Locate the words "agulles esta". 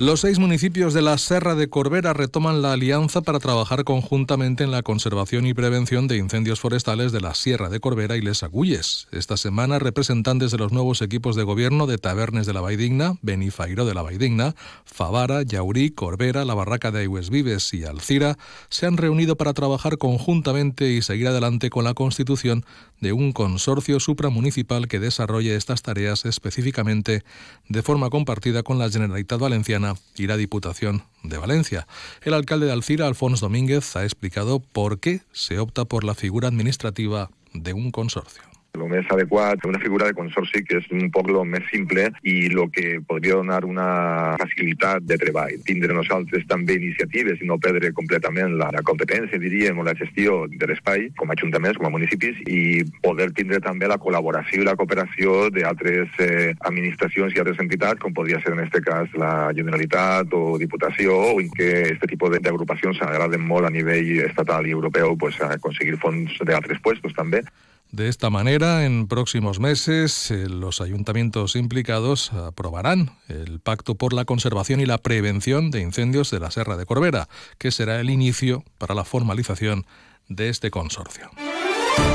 8.44-9.36